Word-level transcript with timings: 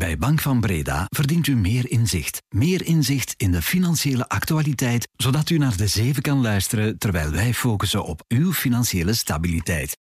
Bij 0.00 0.18
Bank 0.18 0.40
van 0.40 0.60
Breda 0.60 1.06
verdient 1.08 1.46
u 1.46 1.56
meer 1.56 1.90
inzicht. 1.90 2.42
Meer 2.48 2.86
inzicht 2.86 3.34
in 3.36 3.50
de 3.50 3.62
financiële 3.62 4.28
actualiteit, 4.28 5.08
zodat 5.16 5.50
u 5.50 5.58
naar 5.58 5.76
de 5.76 5.86
zeven 5.86 6.22
kan 6.22 6.40
luisteren 6.40 6.98
terwijl 6.98 7.30
wij 7.30 7.54
focussen 7.54 8.04
op 8.04 8.24
uw 8.28 8.52
financiële 8.52 9.14
stabiliteit. 9.14 9.96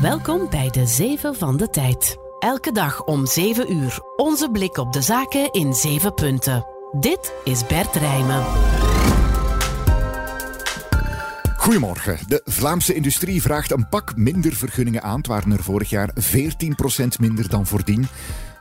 Welkom 0.00 0.48
bij 0.50 0.70
de 0.70 0.86
zeven 0.86 1.34
van 1.34 1.56
de 1.56 1.70
tijd. 1.70 2.16
Elke 2.38 2.72
dag 2.72 3.04
om 3.04 3.26
7 3.26 3.72
uur. 3.72 3.98
Onze 4.16 4.50
blik 4.50 4.76
op 4.76 4.92
de 4.92 5.02
zaken 5.02 5.52
in 5.52 5.74
7 5.74 6.14
punten. 6.14 6.66
Dit 7.00 7.32
is 7.44 7.66
Bert 7.66 7.94
Rijmen. 7.94 8.44
Goedemorgen. 11.60 12.18
De 12.26 12.40
Vlaamse 12.44 12.94
industrie 12.94 13.42
vraagt 13.42 13.70
een 13.70 13.88
pak 13.88 14.16
minder 14.16 14.54
vergunningen 14.54 15.02
aan. 15.02 15.16
Het 15.16 15.26
waren 15.26 15.52
er 15.52 15.62
vorig 15.62 15.90
jaar 15.90 16.10
14% 16.14 16.14
minder 17.20 17.48
dan 17.48 17.66
voordien. 17.66 18.06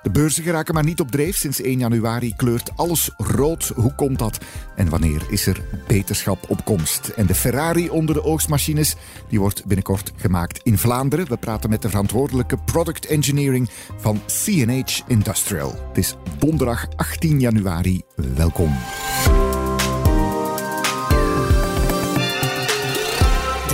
De 0.04 0.10
beurzen 0.10 0.44
geraken 0.44 0.74
maar 0.74 0.84
niet 0.84 1.00
op 1.00 1.12
dreef. 1.12 1.38
Sinds 1.38 1.62
1 1.62 1.80
januari 1.80 2.34
kleurt 2.36 2.72
alles 2.76 3.12
rood. 3.18 3.72
Hoe 3.76 3.96
komt 3.96 4.20
dat? 4.20 4.38
En 4.76 4.90
wanneer 4.90 5.22
is 5.30 5.46
er 5.46 5.62
beterschap 5.88 6.50
op 6.50 6.66
komst? 6.66 7.08
En 7.08 7.26
de 7.26 7.36
Ferrari 7.36 7.90
onder 7.90 8.16
de 8.16 8.24
oogstmachines 8.24 8.96
die 9.30 9.40
wordt 9.40 9.66
binnenkort 9.66 10.12
gemaakt 10.16 10.60
in 10.64 10.78
Vlaanderen. 10.78 11.28
We 11.28 11.38
praten 11.38 11.70
met 11.70 11.82
de 11.82 11.90
verantwoordelijke 11.90 12.58
product 12.58 13.06
engineering 13.06 13.70
van 13.98 14.22
CNH 14.26 15.00
Industrial. 15.08 15.76
Het 15.88 15.98
is 15.98 16.16
donderdag 16.38 16.88
18 16.96 17.40
januari. 17.40 18.02
Welkom. 18.36 18.78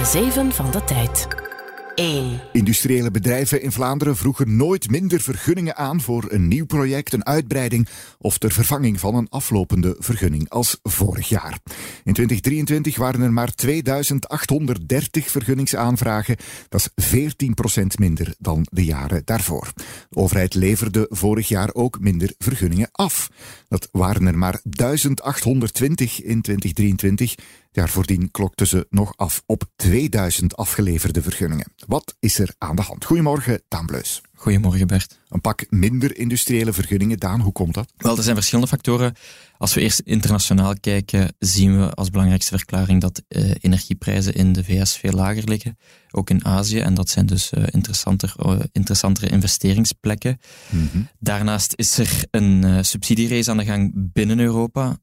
Zeven 0.05 0.51
van 0.51 0.71
de 0.71 0.83
tijd. 0.83 1.27
1. 1.95 2.39
Industriële 2.51 3.11
bedrijven 3.11 3.61
in 3.61 3.71
Vlaanderen 3.71 4.15
vroegen 4.15 4.55
nooit 4.55 4.89
minder 4.89 5.21
vergunningen 5.21 5.75
aan 5.75 6.01
voor 6.01 6.25
een 6.27 6.47
nieuw 6.47 6.65
project, 6.65 7.13
een 7.13 7.25
uitbreiding 7.25 7.87
of 8.17 8.37
ter 8.37 8.51
vervanging 8.51 8.99
van 8.99 9.15
een 9.15 9.29
aflopende 9.29 9.95
vergunning 9.99 10.49
als 10.49 10.79
vorig 10.83 11.29
jaar. 11.29 11.59
In 12.03 12.13
2023 12.13 12.97
waren 12.97 13.21
er 13.21 13.33
maar 13.33 13.53
2830 13.53 15.31
vergunningsaanvragen. 15.31 16.35
Dat 16.69 16.91
is 16.95 17.15
14% 17.15 17.85
minder 17.99 18.35
dan 18.39 18.67
de 18.71 18.85
jaren 18.85 19.21
daarvoor. 19.25 19.73
De 20.09 20.15
overheid 20.15 20.53
leverde 20.53 21.07
vorig 21.09 21.47
jaar 21.47 21.69
ook 21.73 21.99
minder 21.99 22.33
vergunningen 22.37 22.89
af. 22.91 23.29
Dat 23.67 23.89
waren 23.91 24.27
er 24.27 24.37
maar 24.37 24.59
1820 24.63 26.21
in 26.21 26.41
2023 26.41 27.35
jaar 27.71 27.89
voordien 27.89 28.31
klokten 28.31 28.67
ze 28.67 28.87
nog 28.89 29.13
af 29.15 29.41
op 29.45 29.63
2000 29.75 30.55
afgeleverde 30.55 31.21
vergunningen. 31.21 31.73
Wat 31.87 32.15
is 32.19 32.39
er 32.39 32.53
aan 32.57 32.75
de 32.75 32.81
hand? 32.81 33.05
Goedemorgen, 33.05 33.61
Daan. 33.67 33.89
Goedemorgen 34.45 34.87
Bert. 34.87 35.19
Een 35.29 35.41
pak 35.41 35.65
minder 35.69 36.17
industriële 36.17 36.73
vergunningen, 36.73 37.17
Daan, 37.17 37.41
hoe 37.41 37.51
komt 37.51 37.73
dat? 37.73 37.93
Wel, 37.97 38.17
er 38.17 38.23
zijn 38.23 38.35
verschillende 38.35 38.69
factoren. 38.69 39.13
Als 39.57 39.73
we 39.73 39.81
eerst 39.81 39.99
internationaal 39.99 40.73
kijken, 40.79 41.35
zien 41.39 41.79
we 41.79 41.93
als 41.93 42.09
belangrijkste 42.09 42.57
verklaring 42.57 43.01
dat 43.01 43.21
eh, 43.27 43.51
energieprijzen 43.59 44.33
in 44.33 44.53
de 44.53 44.63
VS 44.63 44.97
veel 44.97 45.11
lager 45.11 45.43
liggen, 45.43 45.77
ook 46.11 46.29
in 46.29 46.45
Azië. 46.45 46.79
En 46.79 46.93
dat 46.93 47.09
zijn 47.09 47.25
dus 47.25 47.51
uh, 47.51 47.63
interessanter, 47.69 48.33
uh, 48.45 48.59
interessantere 48.71 49.29
investeringsplekken. 49.29 50.39
Mm 50.69 50.89
-hmm. 50.91 51.07
Daarnaast 51.19 51.73
is 51.75 51.97
er 51.97 52.25
een 52.31 52.65
uh, 52.65 52.77
subsidierace 52.81 53.51
aan 53.51 53.57
de 53.57 53.65
gang 53.65 53.91
binnen 53.95 54.39
Europa, 54.39 54.97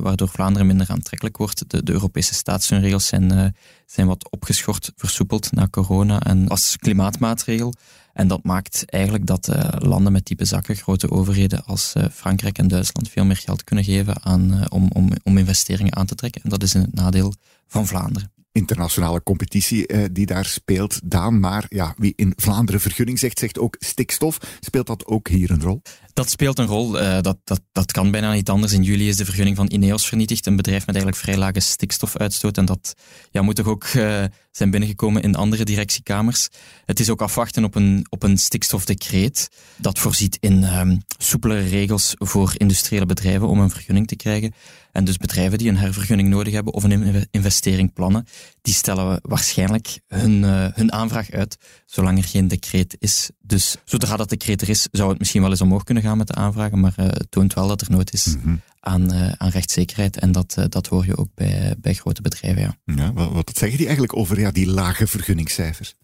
waardoor 0.00 0.28
Vlaanderen 0.28 0.66
minder 0.66 0.90
aantrekkelijk 0.90 1.36
wordt. 1.36 1.70
De, 1.70 1.82
de 1.82 1.92
Europese 1.92 2.34
staatssteunregels 2.34 3.06
zijn, 3.06 3.54
zijn 3.86 4.06
wat 4.06 4.30
opgeschort, 4.30 4.92
versoepeld 4.96 5.52
na 5.52 5.68
corona 5.70 6.20
en 6.20 6.48
als 6.48 6.76
klimaatmaatregel. 6.76 7.74
En 8.16 8.28
dat 8.28 8.44
maakt 8.44 8.84
eigenlijk 8.86 9.26
dat 9.26 9.48
uh, 9.48 9.68
landen 9.78 10.12
met 10.12 10.26
diepe 10.26 10.44
zakken, 10.44 10.76
grote 10.76 11.10
overheden 11.10 11.64
als 11.64 11.92
uh, 11.96 12.04
Frankrijk 12.12 12.58
en 12.58 12.68
Duitsland, 12.68 13.08
veel 13.08 13.24
meer 13.24 13.36
geld 13.36 13.64
kunnen 13.64 13.84
geven 13.84 14.22
aan, 14.24 14.54
uh, 14.54 14.64
om, 14.68 14.90
om, 14.92 15.10
om 15.22 15.38
investeringen 15.38 15.96
aan 15.96 16.06
te 16.06 16.14
trekken. 16.14 16.42
En 16.42 16.50
dat 16.50 16.62
is 16.62 16.74
in 16.74 16.80
het 16.80 16.94
nadeel 16.94 17.34
van 17.66 17.86
Vlaanderen 17.86 18.34
internationale 18.52 19.22
competitie 19.22 20.12
die 20.12 20.26
daar 20.26 20.44
speelt, 20.44 21.00
Daan. 21.04 21.40
Maar 21.40 21.66
ja, 21.68 21.94
wie 21.96 22.12
in 22.16 22.32
Vlaanderen 22.36 22.80
vergunning 22.80 23.18
zegt, 23.18 23.38
zegt 23.38 23.58
ook 23.58 23.76
stikstof. 23.78 24.38
Speelt 24.60 24.86
dat 24.86 25.06
ook 25.06 25.28
hier 25.28 25.50
een 25.50 25.62
rol? 25.62 25.82
Dat 26.16 26.30
speelt 26.30 26.58
een 26.58 26.66
rol. 26.66 27.02
Uh, 27.02 27.20
dat, 27.20 27.38
dat, 27.44 27.60
dat 27.72 27.92
kan 27.92 28.10
bijna 28.10 28.32
niet 28.32 28.48
anders. 28.48 28.72
In 28.72 28.82
juli 28.82 29.08
is 29.08 29.16
de 29.16 29.24
vergunning 29.24 29.56
van 29.56 29.70
Ineos 29.70 30.06
vernietigd. 30.06 30.46
Een 30.46 30.56
bedrijf 30.56 30.86
met 30.86 30.94
eigenlijk 30.94 31.24
vrij 31.24 31.36
lage 31.36 31.60
stikstofuitstoot. 31.60 32.58
En 32.58 32.64
dat 32.64 32.94
ja, 33.30 33.42
moet 33.42 33.56
toch 33.56 33.66
ook 33.66 33.84
uh, 33.84 34.24
zijn 34.50 34.70
binnengekomen 34.70 35.22
in 35.22 35.34
andere 35.34 35.64
directiekamers. 35.64 36.48
Het 36.84 37.00
is 37.00 37.10
ook 37.10 37.22
afwachten 37.22 37.64
op 37.64 37.74
een, 37.74 38.06
op 38.08 38.22
een 38.22 38.38
stikstofdecreet. 38.38 39.48
Dat 39.76 39.98
voorziet 39.98 40.36
in 40.40 40.78
um, 40.78 41.02
soepelere 41.18 41.68
regels 41.68 42.14
voor 42.18 42.52
industriële 42.56 43.06
bedrijven 43.06 43.48
om 43.48 43.60
een 43.60 43.70
vergunning 43.70 44.06
te 44.06 44.16
krijgen. 44.16 44.52
En 44.92 45.04
dus 45.04 45.16
bedrijven 45.16 45.58
die 45.58 45.68
een 45.68 45.76
hervergunning 45.76 46.28
nodig 46.28 46.52
hebben 46.52 46.72
of 46.72 46.84
een 46.84 47.26
investering 47.30 47.92
plannen, 47.92 48.26
die 48.62 48.74
stellen 48.74 49.18
waarschijnlijk 49.22 50.00
hun, 50.06 50.42
uh, 50.42 50.66
hun 50.72 50.92
aanvraag 50.92 51.30
uit, 51.30 51.56
zolang 51.86 52.18
er 52.18 52.24
geen 52.24 52.48
decreet 52.48 52.96
is. 52.98 53.30
Dus 53.38 53.76
zodra 53.84 54.16
dat 54.16 54.28
decreet 54.28 54.62
er 54.62 54.68
is, 54.68 54.88
zou 54.90 55.08
het 55.08 55.18
misschien 55.18 55.40
wel 55.40 55.50
eens 55.50 55.60
omhoog 55.60 55.82
kunnen 55.82 56.02
gaan 56.02 56.05
met 56.14 56.26
de 56.26 56.34
aanvragen, 56.34 56.80
maar 56.80 56.94
uh, 56.98 57.06
het 57.06 57.26
toont 57.30 57.54
wel 57.54 57.68
dat 57.68 57.80
er 57.80 57.90
nood 57.90 58.12
is 58.12 58.26
mm-hmm. 58.36 58.60
aan, 58.80 59.14
uh, 59.14 59.32
aan 59.36 59.48
rechtszekerheid. 59.48 60.18
En 60.18 60.32
dat, 60.32 60.56
dat 60.68 60.86
hoor 60.86 61.06
je 61.06 61.16
ook 61.16 61.28
bij, 61.34 61.74
bij 61.78 61.94
grote 61.94 62.22
bedrijven. 62.22 62.62
Ja. 62.62 62.94
Ja, 62.94 63.12
wat, 63.12 63.32
wat 63.32 63.50
zeggen 63.54 63.78
die 63.78 63.86
eigenlijk 63.86 64.16
over 64.16 64.40
ja, 64.40 64.50
die 64.50 64.66
lage 64.66 65.06
vergunningscijfers? 65.06 65.94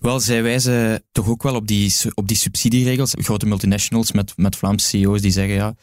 Wel, 0.00 0.20
zij 0.20 0.42
wijzen 0.42 1.02
toch 1.12 1.28
ook 1.28 1.42
wel 1.42 1.54
op 1.54 1.66
die, 1.66 1.94
op 2.14 2.28
die 2.28 2.36
subsidieregels. 2.36 3.14
Grote 3.18 3.46
multinationals 3.46 4.12
met, 4.12 4.32
met 4.36 4.56
Vlaamse 4.56 4.86
CEO's 4.86 5.20
die 5.20 5.32
zeggen 5.32 5.54
ja 5.54 5.74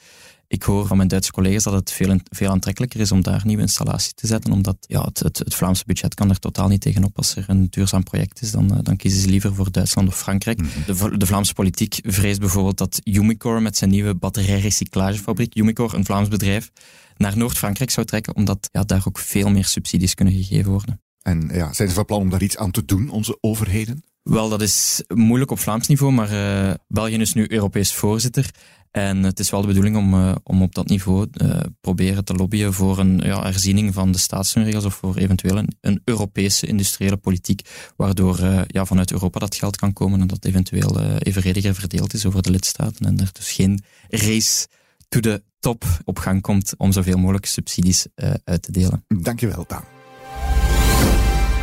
ik 0.47 0.63
hoor 0.63 0.87
van 0.87 0.97
mijn 0.97 1.09
Duitse 1.09 1.31
collega's 1.31 1.63
dat 1.63 1.73
het 1.73 1.91
veel, 1.91 2.19
veel 2.29 2.49
aantrekkelijker 2.49 2.99
is 2.99 3.11
om 3.11 3.21
daar 3.21 3.41
nieuwe 3.45 3.61
installatie 3.61 4.13
te 4.13 4.27
zetten, 4.27 4.53
omdat 4.53 4.77
ja, 4.79 5.03
het, 5.03 5.19
het, 5.19 5.37
het 5.37 5.55
Vlaamse 5.55 5.83
budget 5.85 6.13
kan 6.13 6.29
er 6.29 6.39
totaal 6.39 6.67
niet 6.67 6.81
tegenop. 6.81 7.17
Als 7.17 7.35
er 7.35 7.45
een 7.47 7.67
duurzaam 7.69 8.03
project 8.03 8.41
is, 8.41 8.51
dan, 8.51 8.79
dan 8.83 8.95
kiezen 8.95 9.21
ze 9.21 9.29
liever 9.29 9.55
voor 9.55 9.71
Duitsland 9.71 10.07
of 10.07 10.17
Frankrijk. 10.17 10.61
Mm 10.61 10.67
-hmm. 10.67 11.09
de, 11.09 11.17
de, 11.17 11.25
Vlaamse 11.25 11.53
politiek 11.53 11.99
vreest 12.03 12.39
bijvoorbeeld 12.39 12.77
dat 12.77 13.01
Umicore 13.03 13.59
met 13.59 13.77
zijn 13.77 13.89
nieuwe 13.89 14.15
batterijrecyclagefabriek, 14.15 15.55
Umicore, 15.55 15.97
een 15.97 16.05
Vlaams 16.05 16.27
bedrijf, 16.27 16.71
naar 17.17 17.37
Noord-Frankrijk 17.37 17.89
zou 17.89 18.05
trekken, 18.05 18.35
omdat 18.35 18.69
ja, 18.71 18.83
daar 18.83 19.03
ook 19.07 19.19
veel 19.19 19.49
meer 19.49 19.65
subsidies 19.65 20.13
kunnen 20.13 20.33
gegeven 20.33 20.71
worden. 20.71 21.01
En 21.21 21.49
ja, 21.53 21.73
zijn 21.73 21.89
ze 21.89 21.95
van 21.95 22.05
plan 22.05 22.21
om 22.21 22.29
daar 22.29 22.43
iets 22.43 22.57
aan 22.57 22.71
te 22.71 22.85
doen, 22.85 23.09
onze 23.09 23.37
overheden? 23.41 24.03
Wel, 24.27 24.49
dat 24.49 24.61
is 24.61 25.03
moeilijk 25.07 25.51
op 25.51 25.59
Vlaams 25.59 25.87
niveau, 25.87 26.13
maar 26.13 26.31
uh, 26.31 26.73
België 26.87 27.15
is 27.15 27.33
nu 27.33 27.45
Europees 27.51 27.93
voorzitter. 27.93 28.51
En 28.91 29.23
het 29.23 29.39
is 29.39 29.49
wel 29.49 29.61
de 29.61 29.67
bedoeling 29.67 29.95
om, 29.95 30.13
uh, 30.13 30.35
om 30.43 30.61
op 30.61 30.75
dat 30.75 30.87
niveau 30.87 31.27
uh, 31.33 31.59
proberen 31.81 32.25
te 32.25 32.33
lobbyen 32.33 32.73
voor 32.73 32.99
een 32.99 33.17
ja, 33.17 33.43
herziening 33.43 33.93
van 33.93 34.11
de 34.11 34.17
staatssteunregels 34.17 34.85
of 34.85 34.93
voor 34.93 35.17
eventueel 35.17 35.57
een, 35.57 35.75
een 35.81 36.01
Europese 36.03 36.67
industriële 36.67 37.17
politiek, 37.17 37.69
waardoor 37.95 38.39
uh, 38.39 38.61
ja, 38.67 38.85
vanuit 38.85 39.11
Europa 39.11 39.39
dat 39.39 39.55
geld 39.55 39.75
kan 39.75 39.93
komen 39.93 40.21
en 40.21 40.27
dat 40.27 40.45
eventueel 40.45 41.01
evenrediger 41.17 41.75
verdeeld 41.75 42.13
is 42.13 42.25
over 42.25 42.41
de 42.41 42.51
lidstaten 42.51 43.05
en 43.05 43.19
er 43.19 43.29
dus 43.33 43.51
geen 43.51 43.83
race 44.09 44.67
to 45.09 45.19
the 45.19 45.43
top 45.59 45.85
op 46.05 46.19
gang 46.19 46.41
komt 46.41 46.73
om 46.77 46.91
zoveel 46.91 47.17
mogelijk 47.17 47.45
subsidies 47.45 48.07
uit 48.43 48.61
te 48.61 48.71
delen. 48.71 49.05
Dankjewel, 49.07 49.65
Daan. 49.67 49.83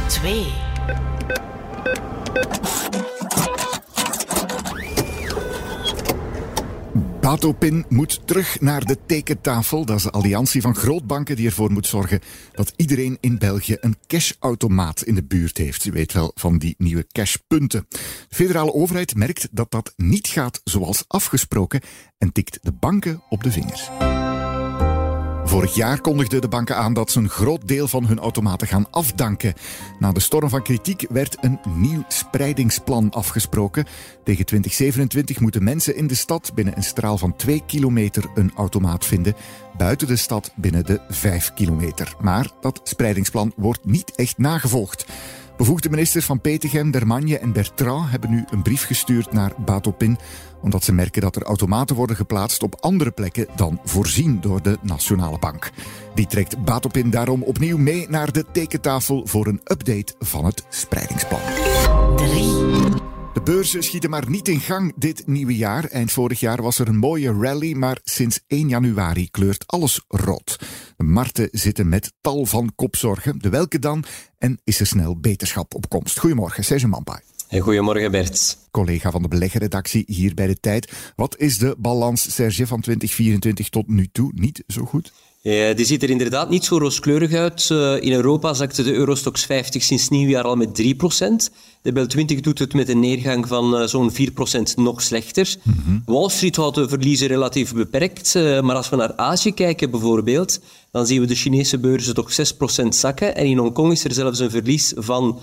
2. 0.08 0.46
Batopin 7.24 7.84
moet 7.88 8.26
terug 8.26 8.60
naar 8.60 8.84
de 8.84 8.98
tekentafel. 9.06 9.84
Dat 9.84 9.96
is 9.96 10.02
de 10.02 10.10
alliantie 10.10 10.60
van 10.60 10.74
grootbanken 10.74 11.36
die 11.36 11.46
ervoor 11.46 11.72
moet 11.72 11.86
zorgen 11.86 12.20
dat 12.52 12.72
iedereen 12.76 13.18
in 13.20 13.38
België 13.38 13.76
een 13.80 13.96
cashautomaat 14.06 15.02
in 15.02 15.14
de 15.14 15.24
buurt 15.24 15.58
heeft. 15.58 15.84
U 15.84 15.92
weet 15.92 16.12
wel 16.12 16.32
van 16.34 16.58
die 16.58 16.74
nieuwe 16.78 17.06
cashpunten. 17.12 17.86
De 17.88 17.98
federale 18.28 18.72
overheid 18.72 19.14
merkt 19.14 19.48
dat 19.50 19.70
dat 19.70 19.92
niet 19.96 20.26
gaat 20.26 20.60
zoals 20.64 21.04
afgesproken 21.06 21.80
en 22.18 22.32
tikt 22.32 22.58
de 22.62 22.72
banken 22.72 23.22
op 23.28 23.42
de 23.42 23.52
vingers. 23.52 23.90
Vorig 25.44 25.74
jaar 25.74 26.00
kondigden 26.00 26.40
de 26.40 26.48
banken 26.48 26.76
aan 26.76 26.92
dat 26.92 27.10
ze 27.10 27.18
een 27.18 27.28
groot 27.28 27.68
deel 27.68 27.88
van 27.88 28.06
hun 28.06 28.18
automaten 28.18 28.66
gaan 28.66 28.86
afdanken. 28.90 29.54
Na 29.98 30.12
de 30.12 30.20
storm 30.20 30.48
van 30.48 30.62
kritiek 30.62 31.06
werd 31.08 31.36
een 31.40 31.58
nieuw 31.74 32.04
spreidingsplan 32.08 33.10
afgesproken. 33.10 33.84
Tegen 34.24 34.44
2027 34.44 35.40
moeten 35.40 35.64
mensen 35.64 35.96
in 35.96 36.06
de 36.06 36.14
stad 36.14 36.52
binnen 36.54 36.76
een 36.76 36.82
straal 36.82 37.18
van 37.18 37.36
2 37.36 37.62
kilometer 37.66 38.24
een 38.34 38.52
automaat 38.56 39.06
vinden. 39.06 39.34
Buiten 39.76 40.06
de 40.06 40.16
stad 40.16 40.52
binnen 40.56 40.84
de 40.84 41.00
5 41.08 41.52
kilometer. 41.54 42.14
Maar 42.20 42.50
dat 42.60 42.80
spreidingsplan 42.84 43.52
wordt 43.56 43.84
niet 43.84 44.14
echt 44.14 44.38
nagevolgd. 44.38 45.06
Bevoegde 45.56 45.90
ministers 45.90 46.24
van 46.24 46.40
Petegem, 46.40 46.90
Dermagne 46.90 47.38
en 47.38 47.52
Bertrand 47.52 48.10
hebben 48.10 48.30
nu 48.30 48.44
een 48.50 48.62
brief 48.62 48.86
gestuurd 48.86 49.32
naar 49.32 49.52
Batopin 49.64 50.18
omdat 50.64 50.84
ze 50.84 50.92
merken 50.92 51.22
dat 51.22 51.36
er 51.36 51.42
automaten 51.42 51.96
worden 51.96 52.16
geplaatst 52.16 52.62
op 52.62 52.76
andere 52.80 53.10
plekken 53.10 53.46
dan 53.56 53.80
voorzien 53.84 54.40
door 54.40 54.62
de 54.62 54.78
Nationale 54.82 55.38
Bank. 55.38 55.70
Die 56.14 56.26
trekt 56.26 56.64
Batopin 56.64 57.10
daarom 57.10 57.42
opnieuw 57.42 57.78
mee 57.78 58.06
naar 58.08 58.32
de 58.32 58.44
tekentafel 58.52 59.26
voor 59.26 59.46
een 59.46 59.60
update 59.64 60.14
van 60.18 60.44
het 60.44 60.64
spreidingsplan. 60.68 61.40
3. 62.16 62.73
De 63.34 63.42
beurzen 63.42 63.82
schieten 63.82 64.10
maar 64.10 64.30
niet 64.30 64.48
in 64.48 64.60
gang 64.60 64.92
dit 64.96 65.26
nieuwe 65.26 65.56
jaar. 65.56 65.84
Eind 65.84 66.12
vorig 66.12 66.40
jaar 66.40 66.62
was 66.62 66.78
er 66.78 66.88
een 66.88 66.96
mooie 66.96 67.32
rally, 67.32 67.72
maar 67.72 67.98
sinds 68.04 68.40
1 68.46 68.68
januari 68.68 69.30
kleurt 69.30 69.66
alles 69.66 70.04
rot. 70.08 70.56
De 70.96 71.04
markten 71.04 71.48
zitten 71.52 71.88
met 71.88 72.12
tal 72.20 72.46
van 72.46 72.72
kopzorgen. 72.74 73.38
De 73.38 73.48
welke 73.48 73.78
dan? 73.78 74.04
En 74.38 74.60
is 74.64 74.80
er 74.80 74.86
snel 74.86 75.20
beterschap 75.20 75.74
op 75.74 75.88
komst? 75.88 76.18
Goedemorgen, 76.18 76.64
Serge 76.64 76.88
Mampai. 76.88 77.18
Goedemorgen 77.58 78.10
Bert. 78.10 78.58
Collega 78.70 79.10
van 79.10 79.22
de 79.22 79.28
beleggerredactie 79.28 80.04
hier 80.06 80.34
bij 80.34 80.46
de 80.46 80.60
tijd. 80.60 80.92
Wat 81.16 81.38
is 81.38 81.58
de 81.58 81.76
balans, 81.78 82.34
Serge, 82.34 82.66
van 82.66 82.80
2024 82.80 83.68
tot 83.68 83.88
nu 83.88 84.08
toe? 84.12 84.32
Niet 84.34 84.64
zo 84.66 84.84
goed? 84.84 85.12
Ja, 85.46 85.72
die 85.72 85.84
ziet 85.84 86.02
er 86.02 86.10
inderdaad 86.10 86.50
niet 86.50 86.64
zo 86.64 86.78
rooskleurig 86.78 87.32
uit. 87.32 87.68
Uh, 87.72 88.02
in 88.02 88.12
Europa 88.12 88.54
zakte 88.54 88.82
de 88.82 88.92
Eurostox 88.92 89.44
50 89.44 89.82
sinds 89.82 90.08
nieuwjaar 90.08 90.44
al 90.44 90.56
met 90.56 90.82
3% 90.82 91.52
De 91.82 91.92
Bel 91.92 92.06
20 92.06 92.40
doet 92.40 92.58
het 92.58 92.74
met 92.74 92.88
een 92.88 93.00
neergang 93.00 93.48
van 93.48 93.80
uh, 93.80 93.86
zo'n 93.86 94.12
4% 94.12 94.16
nog 94.76 95.02
slechter. 95.02 95.56
Mm 95.62 95.74
-hmm. 95.84 96.02
Wall 96.06 96.28
Street 96.28 96.56
houdt 96.56 96.74
de 96.74 96.88
verliezen 96.88 97.28
relatief 97.28 97.74
beperkt. 97.74 98.34
Maar 98.34 98.76
als 98.76 98.88
we 98.88 98.96
naar 98.96 99.16
Azië 99.16 99.54
kijken 99.54 99.90
bijvoorbeeld, 99.90 100.60
dan 100.90 101.06
zien 101.06 101.20
we 101.20 101.26
de 101.26 101.34
Chinese 101.34 101.78
beurzen 101.78 102.14
toch 102.14 102.30
6% 102.32 102.88
zakken. 102.88 103.36
En 103.36 103.46
in 103.46 103.58
Hongkong 103.58 103.92
is 103.92 104.04
er 104.04 104.12
zelfs 104.12 104.38
een 104.38 104.50
verlies 104.50 104.92
van 104.96 105.40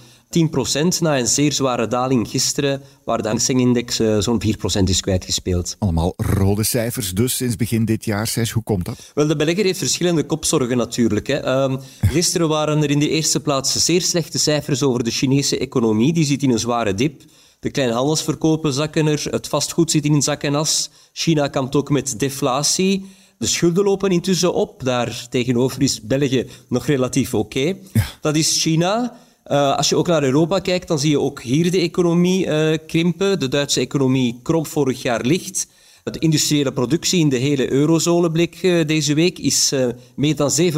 10% 0.96 1.00
na 1.00 1.20
een 1.20 1.28
zeer 1.28 1.54
zware 1.54 1.88
daling 1.88 2.28
gisteren, 2.28 2.82
waar 3.04 3.22
de 3.22 3.28
Hang 3.28 4.00
uh, 4.00 4.18
zo'n 4.20 4.42
4% 4.80 4.84
is 4.84 5.02
kwijtgespeeld. 5.02 5.76
Allemaal 5.80 6.14
rode 6.18 6.64
cijfers 6.64 7.14
dus 7.14 7.36
sinds 7.36 7.56
begin 7.56 7.86
dit 7.86 8.06
jaar. 8.06 8.28
Zes, 8.28 8.52
hoe 8.52 8.64
komt 8.64 8.86
dat? 8.86 9.12
Wel, 9.14 9.28
de 9.28 9.36
belegger 9.36 9.66
heeft 9.66 9.80
verschillende 9.80 10.26
kopzorgen 10.26 10.78
natuurlijk. 10.78 11.28
Hè. 11.28 11.64
Um, 11.64 11.80
gisteren 12.02 12.48
waren 12.48 12.84
er 12.84 12.90
in 12.90 13.00
de 13.00 13.10
eerste 13.10 13.40
plaats 13.40 13.86
zeer 13.86 14.02
slechte 14.02 14.40
cijfers 14.40 14.84
over 14.84 15.04
de 15.04 15.12
Chinese 15.12 15.58
economie. 15.58 16.14
Die 16.14 16.26
zit 16.26 16.44
in 16.44 16.52
een 16.52 16.60
zware 16.60 16.94
dip. 16.94 17.22
De 17.60 17.72
kleinhandelsverkopen 17.72 18.74
zakken 18.74 19.08
er, 19.08 19.28
het 19.30 19.48
vastgoed 19.48 19.92
zit 19.92 20.06
in 20.06 20.14
een 20.14 20.22
zak 20.22 20.44
en 20.44 20.56
as. 20.56 20.90
China 21.14 21.48
kampt 21.48 21.76
ook 21.76 21.90
met 21.90 22.20
deflatie. 22.20 23.06
De 23.38 23.48
schulden 23.48 23.84
lopen 23.84 24.12
intussen 24.12 24.54
op. 24.54 24.84
Daar 24.84 25.28
tegenover 25.30 25.82
is 25.82 26.02
België 26.02 26.48
nog 26.68 26.86
relatief 26.86 27.34
oké. 27.34 27.60
Okay. 27.60 27.82
Ja. 27.94 28.06
Dat 28.22 28.36
is 28.36 28.62
China. 28.62 29.18
Uh, 29.52 29.78
als 29.78 29.90
je 29.90 29.96
ook 29.96 30.08
naar 30.08 30.24
Europa 30.24 30.60
kijkt, 30.60 30.88
dan 30.88 31.00
zie 31.00 31.10
je 31.10 31.20
ook 31.20 31.42
hier 31.42 31.72
de 31.72 31.80
economie 31.80 32.46
uh, 32.46 32.78
krimpen. 32.88 33.40
De 33.40 33.48
Duitse 33.48 33.80
economie 33.80 34.40
kromp 34.44 34.68
vorig 34.68 35.02
jaar 35.02 35.22
licht. 35.22 35.68
De 36.04 36.20
industriële 36.20 36.74
productie 36.74 37.20
in 37.20 37.30
de 37.30 37.38
hele 37.38 37.72
eurozone 37.72 38.32
bleek 38.32 38.64
uh, 38.64 38.86
deze 38.86 39.14
week 39.14 39.40
is 39.40 39.74
meer 40.16 40.36
dan 40.36 40.52
7% 40.62 40.74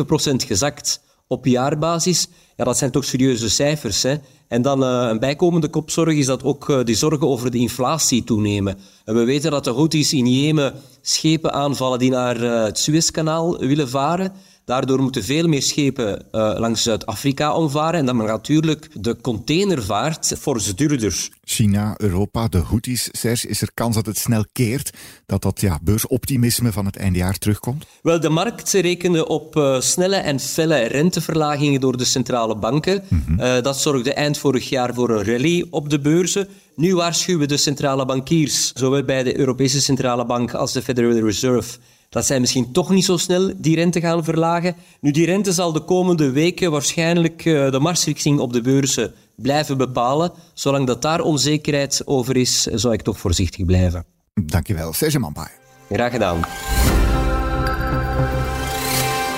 gezakt 0.48 1.02
op 1.28 1.46
jaarbasis. 1.46 2.28
Ja, 2.56 2.64
dat 2.64 2.78
zijn 2.78 2.92
toch 2.92 3.06
serieuze 3.06 3.50
cijfers. 3.50 4.04
Hè? 4.04 4.16
En 4.48 4.62
dan 4.62 4.82
een 4.82 5.20
bijkomende 5.20 5.70
kopzorg 5.70 6.16
is 6.16 6.26
dat 6.26 6.44
ook 6.44 6.86
die 6.86 6.96
zorgen 6.96 7.28
over 7.28 7.52
de 7.52 7.58
inflatie 7.58 8.24
toenemen. 8.24 8.78
En 9.06 9.16
we 9.16 9.24
weten 9.24 9.52
dat 9.52 9.64
de 9.64 9.74
Houthis 9.74 10.14
in 10.14 10.28
Jemen 10.28 10.74
schepen 11.02 11.54
aanvallen 11.54 12.00
die 12.00 12.10
naar 12.10 12.40
het 12.40 12.80
Suezkanaal 12.80 13.58
willen 13.58 13.90
varen. 13.90 14.34
Daardoor 14.66 15.02
moeten 15.02 15.24
veel 15.24 15.48
meer 15.48 15.62
schepen 15.62 16.26
uh, 16.32 16.54
langs 16.58 16.84
Zuid-Afrika 16.84 17.56
omvaren. 17.56 18.00
En 18.00 18.06
dan 18.06 18.18
natuurlijk 18.18 18.90
de 18.94 19.18
containervaart 19.22 20.36
fors 20.40 20.76
duurder. 20.76 21.30
China, 21.44 21.94
Europa, 21.98 22.48
de 22.48 22.58
Houthis, 22.58 23.10
Serge, 23.12 23.48
is 23.48 23.62
er 23.62 23.70
kans 23.74 23.96
dat 23.96 24.06
het 24.06 24.18
snel 24.18 24.46
keert? 24.52 24.98
Dat 25.26 25.42
dat 25.42 25.62
ja, 25.62 25.80
beursoptimisme 25.84 26.72
van 26.72 26.86
het 26.86 26.98
eindejaar 26.98 27.38
terugkomt? 27.38 27.86
Wel, 28.02 28.20
de 28.20 28.30
markt 28.30 28.72
rekende 28.72 29.28
op 29.28 29.56
uh, 29.56 29.80
snelle 29.80 30.16
en 30.16 30.40
felle 30.40 30.84
renteverlagingen 30.84 31.82
door 31.82 31.98
de 31.98 32.06
centrale 32.06 32.58
banken. 32.58 33.04
Mm 33.08 33.24
-hmm. 33.26 33.40
uh, 33.40 33.62
dat 33.62 33.80
zorgde 33.80 34.14
eind 34.14 34.38
vorig 34.38 34.70
jaar 34.70 34.94
voor 34.94 35.10
een 35.10 35.26
rally 35.26 35.66
op 35.70 35.90
de 35.90 36.00
beurzen. 36.00 36.48
Nu 36.76 36.96
waarschuwen 36.96 37.48
de 37.48 37.58
centrale 37.58 38.06
bankiers, 38.06 38.72
zowel 38.74 39.04
bij 39.04 39.24
de 39.24 39.38
Europese 39.38 39.82
Centrale 39.82 40.26
Bank 40.26 40.54
als 40.54 40.74
de 40.74 40.82
Federal 40.82 41.26
Reserve 41.26 41.78
dat 42.14 42.26
zij 42.26 42.40
misschien 42.40 42.72
toch 42.72 42.90
niet 42.90 43.06
zo 43.06 43.18
snel 43.18 43.54
die 43.58 43.76
rente 43.76 44.00
gaan 44.00 44.24
verlagen. 44.24 44.76
Nu, 45.00 45.12
die 45.12 45.26
rente 45.26 45.54
zal 45.54 45.74
de 45.74 45.80
komende 45.80 46.32
weken 46.32 46.72
waarschijnlijk 46.72 47.46
uh, 47.46 47.72
de 47.72 47.80
marsrichting 47.80 48.40
op 48.40 48.54
de 48.54 48.62
beurzen 48.62 49.14
blijven 49.36 49.78
bepalen. 49.78 50.32
Zolang 50.54 50.88
dat 50.88 51.02
daar 51.02 51.20
onzekerheid 51.20 52.02
over 52.06 52.38
is, 52.38 52.62
zou 52.62 52.94
ik 52.94 53.02
toch 53.02 53.20
voorzichtig 53.20 53.66
blijven. 53.66 54.06
Dankjewel, 54.34 54.94
Serge 54.94 55.20
Mampai. 55.20 55.48
Graag 55.90 56.12
gedaan. 56.12 56.42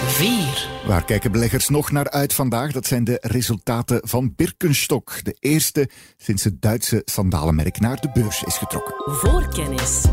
4. 0.08 0.70
Waar 0.88 1.06
kijken 1.06 1.32
beleggers 1.32 1.70
nog 1.70 1.92
naar 1.92 2.10
uit 2.10 2.34
vandaag? 2.34 2.72
Dat 2.72 2.86
zijn 2.86 3.04
de 3.04 3.18
resultaten 3.22 4.00
van 4.04 4.34
Birkenstock. 4.36 5.20
De 5.24 5.36
eerste 5.40 5.90
sinds 6.18 6.44
het 6.44 6.62
Duitse 6.62 7.02
sandalenmerk 7.06 7.80
naar 7.80 8.02
de 8.02 8.10
beurs 8.14 8.44
is 8.44 8.58
getrokken. 8.58 8.94
Voorkennis. 9.06 10.04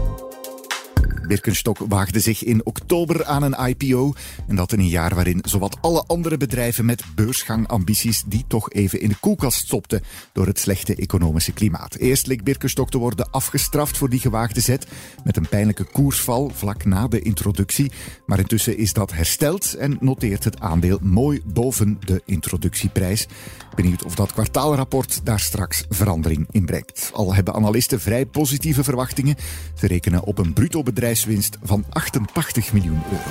Birkenstock 1.27 1.79
waagde 1.79 2.21
zich 2.21 2.45
in 2.45 2.67
oktober 2.67 3.25
aan 3.25 3.43
een 3.43 3.69
IPO. 3.69 4.13
En 4.49 4.57
dat 4.57 4.73
in 4.73 4.79
een 4.79 4.89
jaar 4.89 5.15
waarin 5.15 5.41
zowat 5.43 5.77
alle 5.81 6.05
andere 6.07 6.37
bedrijven 6.37 6.85
met 6.85 7.03
beursgangambities 7.15 8.23
die 8.27 8.45
toch 8.47 8.73
even 8.73 9.01
in 9.01 9.09
de 9.09 9.17
koelkast 9.21 9.59
stopten 9.59 10.03
door 10.33 10.47
het 10.47 10.59
slechte 10.59 10.95
economische 10.97 11.53
klimaat. 11.53 11.95
Eerst 11.95 12.27
leek 12.27 12.45
Birkenstock 12.45 12.91
te 12.91 12.99
worden 12.99 13.31
afgestraft 13.31 13.97
voor 13.97 14.09
die 14.09 14.21
gewaagde 14.21 14.61
zet 14.61 14.87
met 15.25 15.37
een 15.37 15.49
pijnlijke 15.49 15.85
koersval 15.85 16.51
vlak 16.55 16.85
na 16.85 17.09
de 17.09 17.21
introductie. 17.21 17.93
Maar 18.27 18.39
intussen 18.39 18.77
is 18.77 18.93
dat 18.93 19.13
hersteld 19.13 19.75
en 19.75 19.97
noteert 20.01 20.45
het 20.45 20.61
aandeel 20.61 20.99
mooi 21.03 21.41
boven 21.45 21.99
de 22.05 22.23
introductieprijs. 22.25 23.27
Benieuwd 23.75 24.05
of 24.05 24.15
dat 24.15 24.33
kwartaalrapport 24.33 25.21
daar 25.25 25.41
straks 25.41 25.85
verandering 25.89 26.47
in 26.51 26.65
brengt. 26.65 27.11
Al 27.13 27.35
hebben 27.35 27.55
analisten 27.55 28.01
vrij 28.01 28.27
positieve 28.27 28.85
verwachtingen. 28.85 29.37
Ze 29.75 29.87
rekenen 29.87 30.23
op 30.23 30.39
een 30.39 30.53
bruto 30.53 30.83
bedrijfswinst 31.13 31.59
van 31.63 31.85
88 31.91 32.73
miljoen 32.73 33.03
euro. 33.11 33.31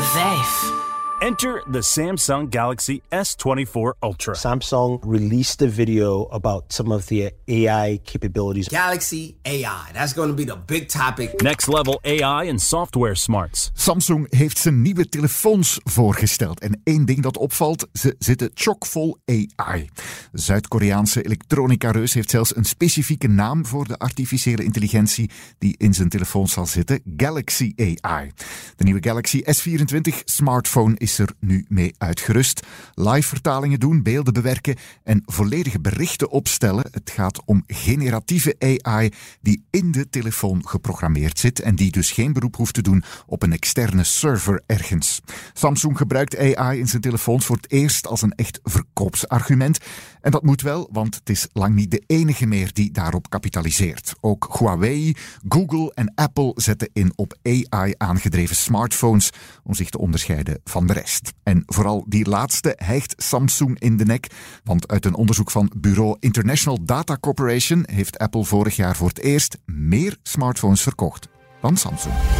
5. 0.00 0.89
Enter 1.22 1.62
the 1.66 1.82
Samsung 1.82 2.48
Galaxy 2.48 3.02
S24 3.12 3.92
Ultra. 4.02 4.34
Samsung 4.34 4.98
released 5.04 5.60
a 5.62 5.66
video 5.66 6.26
about 6.30 6.72
some 6.72 6.94
of 6.94 7.06
the 7.06 7.30
AI 7.46 8.00
capabilities. 8.04 8.68
Galaxy 8.68 9.36
AI, 9.44 9.92
that's 9.92 10.14
going 10.14 10.30
to 10.30 10.34
be 10.34 10.44
the 10.44 10.56
big 10.66 10.88
topic. 10.88 11.42
Next 11.42 11.68
level 11.68 12.00
AI 12.04 12.48
and 12.48 12.60
software 12.60 13.14
smarts. 13.14 13.70
Samsung 13.74 14.26
heeft 14.30 14.58
zijn 14.58 14.82
nieuwe 14.82 15.08
telefoons 15.08 15.80
voorgesteld. 15.84 16.60
En 16.60 16.80
één 16.84 17.04
ding 17.04 17.22
dat 17.22 17.36
opvalt, 17.36 17.86
ze 17.92 18.14
zitten 18.18 18.50
chockvol 18.54 19.18
AI. 19.24 19.88
De 20.32 20.40
Zuid-Koreaanse 20.40 21.22
elektronica-reus 21.22 22.14
heeft 22.14 22.30
zelfs 22.30 22.56
een 22.56 22.64
specifieke 22.64 23.28
naam 23.28 23.66
voor 23.66 23.86
de 23.86 23.98
artificiële 23.98 24.64
intelligentie 24.64 25.30
die 25.58 25.74
in 25.78 25.94
zijn 25.94 26.08
telefoon 26.08 26.48
zal 26.48 26.66
zitten: 26.66 27.00
Galaxy 27.16 27.72
AI. 27.76 28.30
De 28.76 28.84
nieuwe 28.84 29.02
Galaxy 29.02 29.42
S24 29.42 30.24
smartphone 30.24 30.94
is 30.96 31.08
is 31.10 31.18
er 31.18 31.32
nu 31.38 31.64
mee 31.68 31.94
uitgerust. 31.98 32.66
Live 32.94 33.28
vertalingen 33.28 33.80
doen, 33.80 34.02
beelden 34.02 34.32
bewerken 34.32 34.76
en 35.04 35.22
volledige 35.26 35.80
berichten 35.80 36.30
opstellen. 36.30 36.84
Het 36.90 37.10
gaat 37.10 37.44
om 37.44 37.64
generatieve 37.66 38.54
AI 38.58 39.12
die 39.40 39.64
in 39.70 39.92
de 39.92 40.08
telefoon 40.08 40.68
geprogrammeerd 40.68 41.38
zit 41.38 41.60
en 41.60 41.74
die 41.74 41.90
dus 41.90 42.10
geen 42.10 42.32
beroep 42.32 42.56
hoeft 42.56 42.74
te 42.74 42.82
doen 42.82 43.02
op 43.26 43.42
een 43.42 43.52
externe 43.52 44.04
server 44.04 44.62
ergens. 44.66 45.20
Samsung 45.52 45.96
gebruikt 45.96 46.56
AI 46.56 46.78
in 46.78 46.88
zijn 46.88 47.02
telefoons 47.02 47.46
voor 47.46 47.56
het 47.56 47.70
eerst 47.70 48.06
als 48.06 48.22
een 48.22 48.34
echt 48.34 48.60
verkoopsargument. 48.62 49.78
En 50.20 50.30
dat 50.30 50.42
moet 50.42 50.62
wel, 50.62 50.88
want 50.92 51.14
het 51.14 51.30
is 51.30 51.48
lang 51.52 51.74
niet 51.74 51.90
de 51.90 52.02
enige 52.06 52.46
meer 52.46 52.72
die 52.72 52.92
daarop 52.92 53.30
kapitaliseert. 53.30 54.14
Ook 54.20 54.56
Huawei, 54.58 55.14
Google 55.48 55.92
en 55.94 56.12
Apple 56.14 56.52
zetten 56.54 56.90
in 56.92 57.12
op 57.16 57.38
AI 57.42 57.94
aangedreven 57.96 58.56
smartphones 58.56 59.30
om 59.64 59.74
zich 59.74 59.90
te 59.90 59.98
onderscheiden 59.98 60.60
van 60.64 60.86
de 60.86 60.92
rest. 60.92 61.32
En 61.42 61.62
vooral 61.66 62.04
die 62.08 62.28
laatste 62.28 62.72
hijgt 62.76 63.14
Samsung 63.16 63.78
in 63.80 63.96
de 63.96 64.04
nek, 64.04 64.26
want 64.64 64.88
uit 64.88 65.04
een 65.04 65.14
onderzoek 65.14 65.50
van 65.50 65.72
bureau 65.76 66.16
International 66.20 66.84
Data 66.84 67.16
Corporation 67.20 67.82
heeft 67.86 68.18
Apple 68.18 68.44
vorig 68.44 68.76
jaar 68.76 68.96
voor 68.96 69.08
het 69.08 69.20
eerst 69.20 69.58
meer 69.64 70.16
smartphones 70.22 70.82
verkocht 70.82 71.28
dan 71.60 71.76
Samsung. 71.76 72.39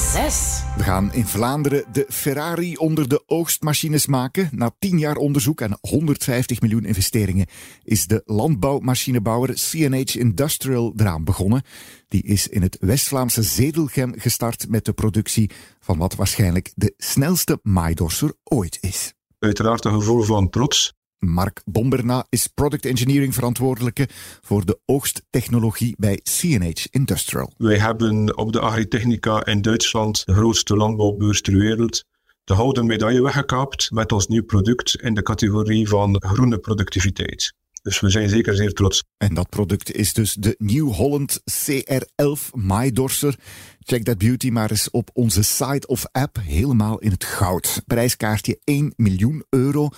6. 0.00 0.62
We 0.76 0.82
gaan 0.82 1.12
in 1.12 1.26
Vlaanderen 1.26 1.84
de 1.92 2.06
Ferrari 2.08 2.76
onder 2.76 3.08
de 3.08 3.22
oogstmachines 3.26 4.06
maken. 4.06 4.48
Na 4.52 4.70
10 4.78 4.98
jaar 4.98 5.16
onderzoek 5.16 5.60
en 5.60 5.78
150 5.80 6.60
miljoen 6.60 6.84
investeringen 6.84 7.46
is 7.84 8.06
de 8.06 8.22
landbouwmachinebouwer 8.24 9.54
CNH 9.54 10.14
Industrial 10.16 10.92
eraan 10.96 11.24
begonnen. 11.24 11.62
Die 12.08 12.22
is 12.22 12.48
in 12.48 12.62
het 12.62 12.76
West-Vlaamse 12.80 13.42
Zedelgem 13.42 14.14
gestart 14.16 14.68
met 14.68 14.84
de 14.84 14.92
productie 14.92 15.50
van 15.80 15.98
wat 15.98 16.14
waarschijnlijk 16.14 16.72
de 16.74 16.94
snelste 16.96 17.58
maaidorser 17.62 18.32
ooit 18.44 18.78
is. 18.80 19.12
Uiteraard 19.38 19.84
een 19.84 19.92
gevoel 19.92 20.22
van 20.22 20.50
trots. 20.50 20.98
Mark 21.20 21.62
Bomberna 21.64 22.26
is 22.28 22.46
product 22.46 22.86
engineering 22.86 23.34
verantwoordelijke 23.34 24.08
voor 24.40 24.64
de 24.64 24.78
oogsttechnologie 24.84 25.94
bij 25.98 26.20
CNH 26.22 26.84
Industrial. 26.90 27.52
Wij 27.56 27.78
hebben 27.78 28.36
op 28.36 28.52
de 28.52 28.60
Agritechnica 28.60 29.46
in 29.46 29.62
Duitsland 29.62 30.26
de 30.26 30.34
grootste 30.34 30.76
landbouwbeurs 30.76 31.40
ter 31.40 31.56
wereld 31.56 32.04
de 32.44 32.56
gouden 32.56 32.86
medaille 32.86 33.22
weggekaapt 33.22 33.90
met 33.90 34.12
ons 34.12 34.26
nieuw 34.26 34.44
product 34.44 34.94
in 35.00 35.14
de 35.14 35.22
categorie 35.22 35.88
van 35.88 36.16
groene 36.26 36.58
productiviteit. 36.58 37.54
Dus 37.82 38.00
we 38.00 38.10
zijn 38.10 38.28
zeker 38.28 38.56
zeer 38.56 38.72
trots. 38.72 39.04
En 39.16 39.34
dat 39.34 39.48
product 39.48 39.92
is 39.92 40.12
dus 40.12 40.34
de 40.34 40.54
New 40.58 40.92
Holland 40.92 41.40
CR11 41.40 42.50
Maaidorser. 42.52 43.34
Check 43.78 44.04
that 44.04 44.18
beauty 44.18 44.50
maar 44.50 44.70
eens 44.70 44.90
op 44.90 45.10
onze 45.12 45.42
site 45.42 45.86
of 45.86 46.06
app, 46.12 46.36
helemaal 46.40 46.98
in 46.98 47.10
het 47.10 47.24
goud. 47.24 47.82
Prijskaartje 47.86 48.60
1 48.64 48.92
miljoen 48.96 49.44
euro. 49.48 49.88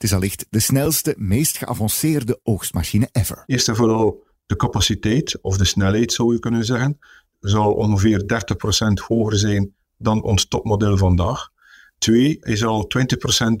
Het 0.00 0.10
is 0.10 0.16
allicht 0.16 0.46
de 0.50 0.60
snelste, 0.60 1.14
meest 1.18 1.58
geavanceerde 1.58 2.40
oogstmachine 2.42 3.08
ever. 3.12 3.42
Eerst 3.46 3.68
en 3.68 3.76
vooral 3.76 4.26
de 4.46 4.56
capaciteit, 4.56 5.38
of 5.42 5.56
de 5.56 5.64
snelheid 5.64 6.12
zou 6.12 6.32
je 6.32 6.38
kunnen 6.38 6.64
zeggen, 6.64 6.98
zal 7.40 7.72
ongeveer 7.72 8.22
30% 8.22 9.06
hoger 9.06 9.38
zijn 9.38 9.74
dan 9.96 10.22
ons 10.22 10.48
topmodel 10.48 10.96
vandaag. 10.96 11.48
Twee, 11.98 12.36
hij 12.40 12.56
zal 12.56 12.90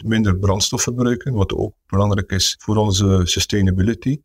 20% 0.02 0.06
minder 0.06 0.38
brandstof 0.38 0.82
verbruiken, 0.82 1.32
wat 1.32 1.54
ook 1.54 1.74
belangrijk 1.86 2.32
is 2.32 2.56
voor 2.58 2.76
onze 2.76 3.20
sustainability. 3.24 4.20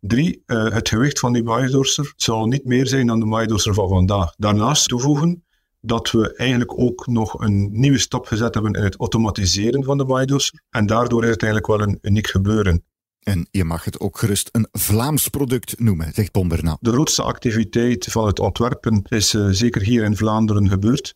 Drie, 0.00 0.42
uh, 0.46 0.72
het 0.72 0.88
gewicht 0.88 1.18
van 1.18 1.32
die 1.32 1.42
maaidorser 1.42 2.12
zal 2.16 2.46
niet 2.46 2.64
meer 2.64 2.86
zijn 2.86 3.06
dan 3.06 3.20
de 3.20 3.26
maaidorser 3.26 3.74
van 3.74 3.88
vandaag. 3.88 4.34
Daarnaast 4.36 4.88
toevoegen 4.88 5.44
dat 5.86 6.10
we 6.10 6.34
eigenlijk 6.34 6.78
ook 6.78 7.06
nog 7.06 7.40
een 7.40 7.68
nieuwe 7.72 7.98
stap 7.98 8.26
gezet 8.26 8.54
hebben 8.54 8.72
in 8.72 8.82
het 8.82 8.96
automatiseren 8.96 9.84
van 9.84 9.98
de 9.98 10.04
maaidorser. 10.04 10.60
En 10.70 10.86
daardoor 10.86 11.24
is 11.24 11.30
het 11.30 11.42
eigenlijk 11.42 11.78
wel 11.78 11.88
een 11.88 11.98
uniek 12.02 12.26
gebeuren. 12.26 12.84
En 13.20 13.48
je 13.50 13.64
mag 13.64 13.84
het 13.84 14.00
ook 14.00 14.18
gerust 14.18 14.48
een 14.52 14.68
Vlaams 14.72 15.28
product 15.28 15.80
noemen, 15.80 16.12
zegt 16.14 16.32
Bomberna. 16.32 16.76
De 16.80 16.92
grootste 16.92 17.22
activiteit 17.22 18.04
van 18.04 18.26
het 18.26 18.38
ontwerpen 18.38 19.02
is 19.08 19.34
uh, 19.34 19.48
zeker 19.50 19.82
hier 19.82 20.04
in 20.04 20.16
Vlaanderen 20.16 20.68
gebeurd. 20.68 21.14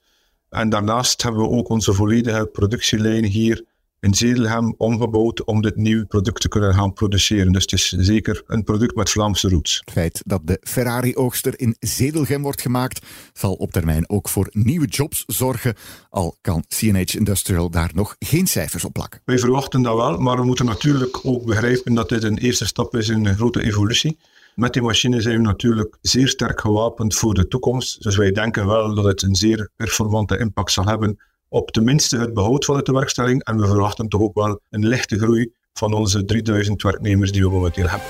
En 0.48 0.68
daarnaast 0.68 1.22
hebben 1.22 1.40
we 1.40 1.48
ook 1.48 1.68
onze 1.68 1.92
volledige 1.92 2.46
productielijn 2.46 3.24
hier 3.24 3.64
in 4.00 4.14
Zedelhem 4.14 4.74
omgebouwd 4.76 5.44
om 5.44 5.62
dit 5.62 5.76
nieuwe 5.76 6.04
product 6.04 6.40
te 6.40 6.48
kunnen 6.48 6.74
gaan 6.74 6.92
produceren. 6.92 7.52
Dus 7.52 7.62
het 7.62 7.72
is 7.72 7.88
zeker 7.88 8.42
een 8.46 8.64
product 8.64 8.94
met 8.94 9.10
Vlaamse 9.10 9.48
roots. 9.48 9.80
Het 9.84 9.94
feit 9.94 10.22
dat 10.26 10.40
de 10.44 10.58
Ferrari-oogster 10.62 11.60
in 11.60 11.76
Zedelgem 11.78 12.42
wordt 12.42 12.60
gemaakt, 12.60 13.06
zal 13.32 13.54
op 13.54 13.72
termijn 13.72 14.10
ook 14.10 14.28
voor 14.28 14.48
nieuwe 14.50 14.86
jobs 14.86 15.24
zorgen, 15.26 15.74
al 16.10 16.36
kan 16.40 16.64
CNH 16.68 17.14
Industrial 17.14 17.70
daar 17.70 17.90
nog 17.94 18.16
geen 18.18 18.46
cijfers 18.46 18.84
op 18.84 18.92
plakken. 18.92 19.20
Wij 19.24 19.38
verwachten 19.38 19.82
dat 19.82 19.96
wel, 19.96 20.18
maar 20.18 20.36
we 20.36 20.44
moeten 20.44 20.64
natuurlijk 20.64 21.20
ook 21.22 21.44
begrijpen 21.44 21.94
dat 21.94 22.08
dit 22.08 22.22
een 22.22 22.38
eerste 22.38 22.66
stap 22.66 22.96
is 22.96 23.08
in 23.08 23.26
een 23.26 23.36
grote 23.36 23.62
evolutie. 23.62 24.18
Met 24.54 24.72
die 24.72 24.82
machine 24.82 25.20
zijn 25.20 25.36
we 25.36 25.42
natuurlijk 25.42 25.98
zeer 26.00 26.28
sterk 26.28 26.60
gewapend 26.60 27.14
voor 27.14 27.34
de 27.34 27.48
toekomst. 27.48 28.02
Dus 28.02 28.16
wij 28.16 28.30
denken 28.30 28.66
wel 28.66 28.94
dat 28.94 29.04
het 29.04 29.22
een 29.22 29.34
zeer 29.34 29.70
performante 29.76 30.38
impact 30.38 30.72
zal 30.72 30.84
hebben 30.84 31.18
op 31.50 31.70
tenminste 31.70 32.18
het 32.18 32.34
behoud 32.34 32.64
van 32.64 32.76
de 32.76 32.82
tewerkstelling. 32.82 33.44
En 33.44 33.60
we 33.60 33.66
verwachten 33.66 34.08
toch 34.08 34.20
ook 34.20 34.34
wel 34.34 34.60
een 34.70 34.86
lichte 34.86 35.18
groei 35.18 35.52
van 35.72 35.92
onze 35.92 36.24
3000 36.24 36.82
werknemers 36.82 37.32
die 37.32 37.42
we 37.42 37.50
momenteel 37.50 37.88
hebben. 37.88 38.06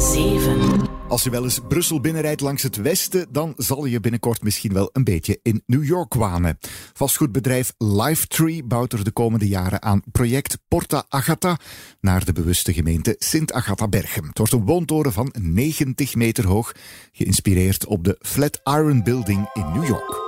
7. 0.00 0.96
Als 1.08 1.22
je 1.22 1.30
wel 1.30 1.44
eens 1.44 1.60
Brussel 1.68 2.00
binnenrijdt 2.00 2.40
langs 2.40 2.62
het 2.62 2.76
westen, 2.76 3.26
dan 3.30 3.54
zal 3.56 3.84
je 3.84 4.00
binnenkort 4.00 4.42
misschien 4.42 4.72
wel 4.72 4.90
een 4.92 5.04
beetje 5.04 5.38
in 5.42 5.62
New 5.66 5.84
York 5.84 6.14
wanen. 6.14 6.58
Vastgoedbedrijf 6.92 7.72
Lifetree 7.78 8.64
bouwt 8.64 8.92
er 8.92 9.04
de 9.04 9.10
komende 9.10 9.48
jaren 9.48 9.82
aan 9.82 10.02
project 10.12 10.58
Porta 10.68 11.04
Agata 11.08 11.58
naar 12.00 12.24
de 12.24 12.32
bewuste 12.32 12.72
gemeente 12.72 13.14
Sint 13.18 13.52
Agata 13.52 13.88
Berchem. 13.88 14.26
Het 14.26 14.38
wordt 14.38 14.52
een 14.52 14.64
woontoren 14.64 15.12
van 15.12 15.34
90 15.40 16.14
meter 16.14 16.46
hoog, 16.46 16.72
geïnspireerd 17.12 17.86
op 17.86 18.04
de 18.04 18.16
Flatiron 18.20 19.02
Building 19.02 19.50
in 19.52 19.72
New 19.72 19.86
York. 19.86 20.26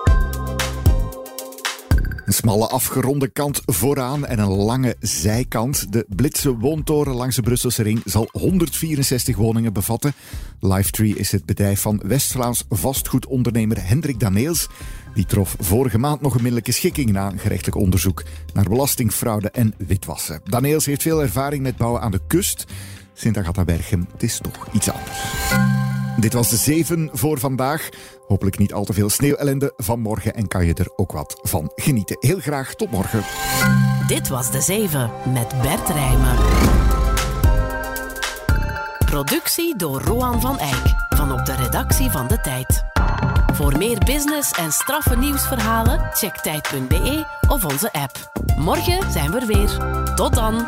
Een 2.31 2.37
smalle 2.37 2.69
afgeronde 2.69 3.29
kant 3.29 3.63
vooraan 3.67 4.27
en 4.27 4.39
een 4.39 4.53
lange 4.53 4.97
zijkant. 5.01 5.93
De 5.93 6.07
Blitse 6.09 6.57
woontoren 6.57 7.15
langs 7.15 7.37
de 7.37 7.43
Brusselse 7.43 7.83
ring 7.83 8.03
zal 8.05 8.29
164 8.33 9.37
woningen 9.37 9.73
bevatten. 9.73 10.13
Lifetree 10.61 11.17
is 11.17 11.33
het 11.33 11.45
bedrijf 11.45 11.81
van 11.81 12.01
West-Vlaams 12.05 12.65
vastgoedondernemer 12.69 13.87
Hendrik 13.87 14.21
Daneels. 14.21 14.69
Die 15.15 15.27
trof 15.27 15.57
vorige 15.59 15.99
maand 15.99 16.21
nog 16.21 16.35
een 16.35 16.43
middelijke 16.43 16.73
schikking 16.73 17.11
na 17.13 17.31
een 17.31 17.39
gerechtelijk 17.39 17.77
onderzoek 17.77 18.23
naar 18.53 18.69
belastingfraude 18.69 19.51
en 19.51 19.75
witwassen. 19.79 20.41
Daneels 20.45 20.87
heeft 20.87 21.03
veel 21.03 21.23
ervaring 21.23 21.63
met 21.63 21.77
bouwen 21.77 22.01
aan 22.01 22.11
de 22.11 22.21
kust. 22.27 22.65
Sint 23.15 23.37
Agatha-Berchem, 23.37 24.07
het 24.13 24.23
is 24.23 24.39
toch 24.43 24.69
iets 24.73 24.91
anders. 24.91 25.80
Dit 26.21 26.33
was 26.33 26.49
de 26.49 26.57
7 26.57 27.11
voor 27.13 27.39
vandaag. 27.39 27.89
Hopelijk 28.27 28.59
niet 28.59 28.73
al 28.73 28.85
te 28.85 28.93
veel 28.93 29.09
sneeuwellende 29.09 29.73
van 29.77 30.01
morgen 30.01 30.35
en 30.35 30.49
kan 30.49 30.67
je 30.67 30.75
er 30.75 30.93
ook 30.97 31.13
wat 31.13 31.39
van 31.43 31.73
genieten. 31.75 32.17
Heel 32.21 32.39
graag 32.39 32.75
tot 32.75 32.91
morgen. 32.91 33.23
Dit 34.07 34.29
was 34.29 34.51
de 34.51 34.61
7 34.61 35.11
met 35.33 35.63
Bert 35.63 35.89
Rijmen. 35.89 36.37
Productie 39.05 39.77
door 39.77 40.03
Roan 40.03 40.41
van 40.41 40.59
Eyck 40.59 40.95
van 41.17 41.33
op 41.33 41.45
de 41.45 41.55
redactie 41.55 42.11
van 42.11 42.27
De 42.27 42.41
Tijd. 42.41 42.85
Voor 43.53 43.79
meer 43.79 43.99
business 43.99 44.51
en 44.53 44.73
straffe 44.73 45.17
nieuwsverhalen 45.17 46.09
check 46.13 46.37
tijd.be 46.37 47.25
of 47.49 47.65
onze 47.65 47.93
app. 47.93 48.33
Morgen 48.57 49.13
zijn 49.13 49.31
we 49.31 49.41
er 49.41 49.47
weer. 49.47 49.77
Tot 50.15 50.35
dan. 50.35 50.67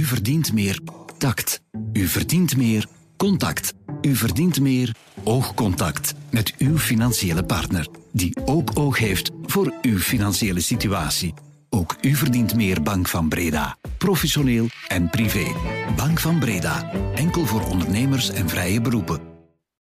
U 0.00 0.04
verdient 0.04 0.52
meer 0.52 0.78
tact. 1.18 1.60
U 1.92 2.06
verdient 2.06 2.56
meer 2.56 2.86
contact. 3.16 3.74
U 4.00 4.16
verdient 4.16 4.60
meer 4.60 4.94
oogcontact 5.24 6.14
met 6.30 6.54
uw 6.58 6.78
financiële 6.78 7.44
partner, 7.44 7.88
die 8.12 8.36
ook 8.44 8.70
oog 8.74 8.98
heeft 8.98 9.30
voor 9.42 9.74
uw 9.82 9.98
financiële 9.98 10.60
situatie. 10.60 11.34
Ook 11.68 11.96
u 12.00 12.14
verdient 12.14 12.54
meer 12.54 12.82
Bank 12.82 13.08
van 13.08 13.28
Breda. 13.28 13.76
Professioneel 13.98 14.66
en 14.88 15.10
privé. 15.10 15.46
Bank 15.96 16.20
van 16.20 16.38
Breda. 16.38 16.90
Enkel 17.14 17.46
voor 17.46 17.66
ondernemers 17.66 18.30
en 18.30 18.48
vrije 18.48 18.80
beroepen. 18.80 19.29